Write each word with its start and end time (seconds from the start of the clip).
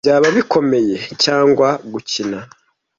byaba 0.05 0.27
bikomeye 0.37 0.95
cyangwa 1.23 1.67
gukina 1.91 2.39